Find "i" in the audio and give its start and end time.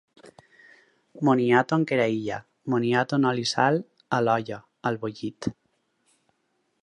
3.49-3.51